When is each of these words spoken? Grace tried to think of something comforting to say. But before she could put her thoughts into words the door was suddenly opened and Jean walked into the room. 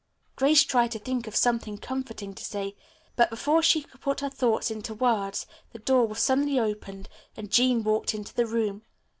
Grace 0.35 0.63
tried 0.63 0.89
to 0.93 0.97
think 0.97 1.27
of 1.27 1.35
something 1.35 1.77
comforting 1.77 2.33
to 2.33 2.43
say. 2.43 2.75
But 3.15 3.29
before 3.29 3.61
she 3.61 3.83
could 3.83 4.01
put 4.01 4.21
her 4.21 4.31
thoughts 4.31 4.71
into 4.71 4.95
words 4.95 5.45
the 5.73 5.77
door 5.77 6.07
was 6.07 6.19
suddenly 6.19 6.59
opened 6.59 7.07
and 7.37 7.51
Jean 7.51 7.83
walked 7.83 8.15
into 8.15 8.33
the 8.33 8.47
room. 8.47 8.81